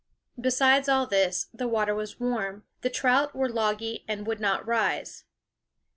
Besides 0.39 0.89
all 0.89 1.05
this, 1.05 1.45
the 1.53 1.67
water 1.67 1.93
was 1.93 2.19
warm; 2.19 2.63
the 2.81 2.89
trout 2.89 3.35
were 3.35 3.47
logy 3.51 4.03
and 4.07 4.25
would 4.25 4.39
not 4.39 4.65
rise. 4.65 5.25